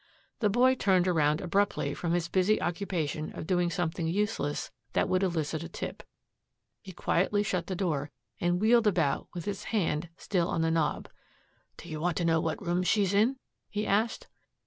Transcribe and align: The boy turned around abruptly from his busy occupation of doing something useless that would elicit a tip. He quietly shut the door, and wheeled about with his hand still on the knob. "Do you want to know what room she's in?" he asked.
The 0.39 0.49
boy 0.49 0.73
turned 0.73 1.07
around 1.07 1.41
abruptly 1.41 1.93
from 1.93 2.13
his 2.13 2.27
busy 2.27 2.59
occupation 2.59 3.31
of 3.37 3.45
doing 3.45 3.69
something 3.69 4.07
useless 4.07 4.71
that 4.93 5.07
would 5.07 5.21
elicit 5.21 5.61
a 5.61 5.69
tip. 5.69 6.01
He 6.81 6.91
quietly 6.91 7.43
shut 7.43 7.67
the 7.67 7.75
door, 7.75 8.09
and 8.39 8.59
wheeled 8.59 8.87
about 8.87 9.27
with 9.35 9.45
his 9.45 9.65
hand 9.65 10.09
still 10.17 10.47
on 10.49 10.63
the 10.63 10.71
knob. 10.71 11.07
"Do 11.77 11.87
you 11.87 11.99
want 11.99 12.17
to 12.17 12.25
know 12.25 12.41
what 12.41 12.65
room 12.65 12.81
she's 12.81 13.13
in?" 13.13 13.37
he 13.69 13.85
asked. 13.85 14.27